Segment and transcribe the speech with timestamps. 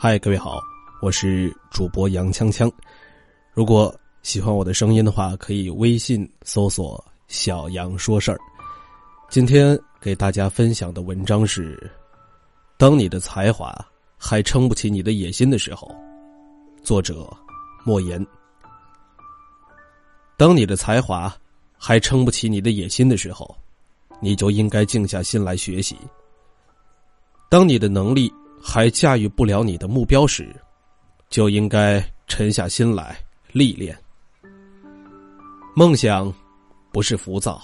[0.00, 0.62] 嗨，各位好，
[1.02, 2.70] 我是主播杨锵锵。
[3.52, 3.92] 如果
[4.22, 8.38] 喜欢我的声音的话，可以微信搜索“小杨说事儿”。
[9.28, 11.90] 今天给大家分享的文章是：
[12.76, 13.74] 当你的才华
[14.16, 15.92] 还撑不起你的野心的时候，
[16.84, 17.28] 作者
[17.82, 18.24] 莫言。
[20.36, 21.34] 当你的才华
[21.76, 23.52] 还撑不起你的野心的时候，
[24.20, 25.98] 你就应该静下心来学习。
[27.50, 30.54] 当你的能力还驾驭不了你的目标时，
[31.30, 33.18] 就应该沉下心来
[33.52, 33.96] 历练。
[35.74, 36.32] 梦想
[36.92, 37.62] 不是浮躁，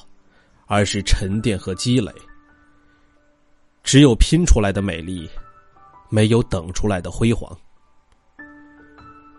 [0.67, 2.13] 而是沉淀和积累。
[3.83, 5.29] 只有拼出来的美丽，
[6.09, 7.55] 没有等出来的辉煌。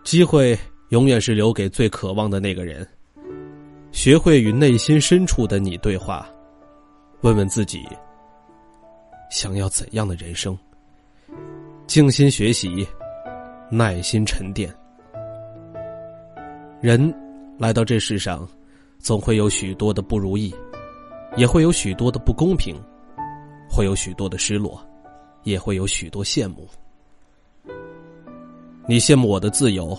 [0.04, 0.56] 机会
[0.90, 2.86] 永远是留给最渴望的那个人。
[3.90, 6.28] 学会与内心深处的你对话，
[7.22, 7.84] 问问自己：
[9.30, 10.56] 想要怎样的人生？
[11.96, 12.86] 静心学习，
[13.70, 14.70] 耐心沉淀。
[16.78, 17.10] 人
[17.56, 18.46] 来到这世上，
[18.98, 20.54] 总会有许多的不如意，
[21.38, 22.76] 也会有许多的不公平，
[23.66, 24.78] 会有许多的失落，
[25.44, 26.68] 也会有许多羡慕。
[28.86, 29.98] 你羡慕我的自由，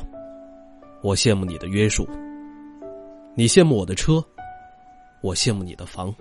[1.01, 2.07] 我羡慕你的约束。
[3.33, 4.23] 你羡慕我的车，
[5.21, 6.13] 我羡慕你的房；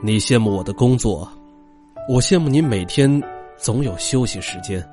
[0.00, 1.28] 你羡慕我的工作，
[2.08, 3.20] 我羡慕你每天
[3.62, 4.84] 总有休息时间。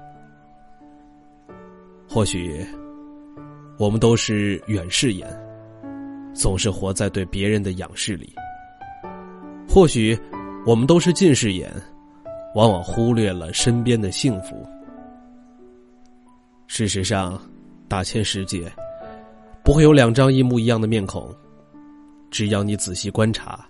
[2.08, 2.64] 或许，
[3.80, 5.28] 我们都是远视眼，
[6.36, 8.28] 总是活在对别人的仰视里；
[9.68, 10.16] 或许，
[10.68, 11.74] 我们都是近视眼，
[12.54, 14.64] 往往忽略了身边的幸福。
[16.68, 17.42] 事实上，
[17.88, 18.72] 大千世界。
[19.64, 21.36] 不会有两张一模一样的面孔，
[22.30, 23.68] 只要你仔细观察，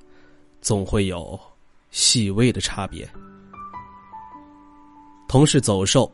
[0.61, 1.39] 总会有
[1.89, 3.07] 细微的差别。
[5.29, 6.11] 同是走兽，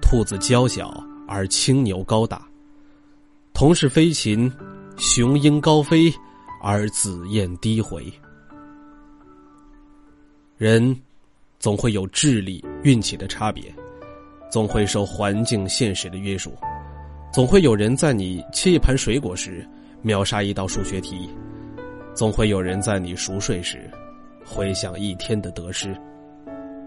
[0.00, 0.90] 兔子娇小
[1.28, 2.38] 而青牛高大；
[3.52, 4.50] 同是飞禽，
[4.96, 6.10] 雄鹰高飞
[6.62, 8.10] 而紫燕低回。
[10.56, 10.98] 人
[11.58, 13.64] 总会有智力、运气的差别，
[14.50, 16.56] 总会受环境、现实的约束。
[17.34, 19.68] 总会有人在你切一盘水果时
[20.00, 21.28] 秒杀一道数学题，
[22.14, 23.90] 总会有人在你熟睡时
[24.42, 25.94] 回想一天的得失，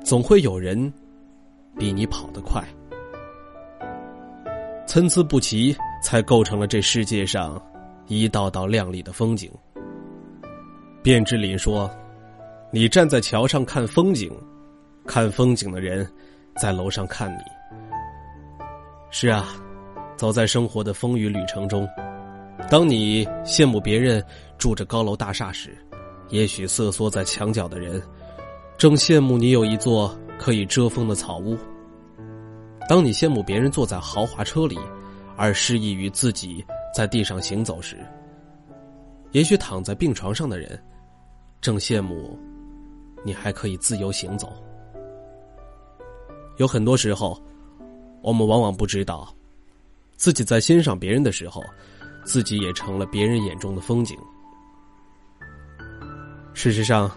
[0.03, 0.91] 总会有人
[1.77, 2.63] 比你跑得快，
[4.85, 7.61] 参差不齐才构成了这世界上
[8.07, 9.51] 一道道亮丽的风景。
[11.03, 11.89] 卞之琳说
[12.71, 14.31] ：“你站在桥上看风景，
[15.05, 16.05] 看风景的人
[16.55, 17.41] 在楼上看你。”
[19.11, 19.47] 是啊。
[20.17, 21.87] 走在生活的风雨旅程中，
[22.71, 24.25] 当你羡慕别人
[24.57, 25.77] 住着高楼大厦时，
[26.29, 28.01] 也许瑟缩在墙角的人，
[28.79, 31.57] 正羡慕你有一座可以遮风的草屋。
[32.87, 34.77] 当你羡慕别人坐在豪华车里，
[35.35, 36.63] 而失意于自己
[36.95, 37.97] 在地上行走时，
[39.31, 40.81] 也许躺在病床上的人，
[41.59, 42.39] 正羡慕
[43.25, 44.53] 你还可以自由行走。
[46.57, 47.39] 有很多时候，
[48.21, 49.31] 我们往往不知道。
[50.15, 51.63] 自己在欣赏别人的时候，
[52.25, 54.17] 自己也成了别人眼中的风景。
[56.53, 57.11] 事实上，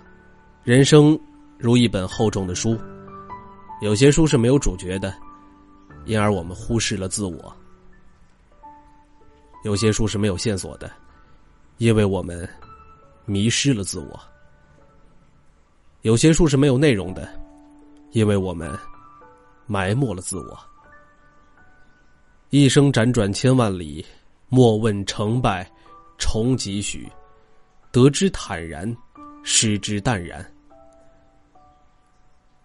[0.62, 1.19] 人生
[1.56, 2.76] 如一本厚重的书，
[3.81, 5.15] 有些书是没有主角的，
[6.05, 7.51] 因而我们忽视了自我；
[9.65, 10.91] 有些书是没有线索的，
[11.79, 12.47] 因为我们
[13.25, 14.21] 迷失了自我；
[16.03, 17.27] 有些书是没有内容的，
[18.13, 18.71] 因为我们
[19.67, 20.59] 埋没了自我。
[22.51, 24.05] 一生辗转千万里，
[24.49, 25.71] 莫问成败
[26.19, 27.11] 重几许。
[27.93, 28.95] 得之坦然，
[29.43, 30.45] 失之淡然。